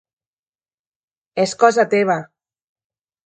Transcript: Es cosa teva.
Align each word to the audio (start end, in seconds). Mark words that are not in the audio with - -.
Es 1.45 1.53
cosa 1.65 1.85
teva. 1.91 2.17